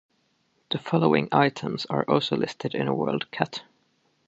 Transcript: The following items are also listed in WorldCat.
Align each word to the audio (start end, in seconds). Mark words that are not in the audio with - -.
The 0.71 0.79
following 0.79 1.29
items 1.31 1.85
are 1.87 2.03
also 2.09 2.35
listed 2.35 2.73
in 2.73 2.87
WorldCat. 2.87 3.61